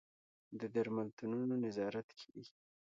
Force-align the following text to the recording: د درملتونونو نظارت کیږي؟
د 0.59 0.61
درملتونونو 0.75 1.53
نظارت 1.65 2.07
کیږي؟ 2.19 2.45